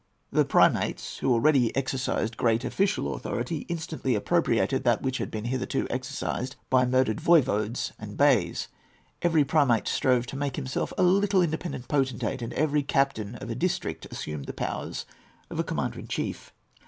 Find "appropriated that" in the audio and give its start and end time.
4.15-5.03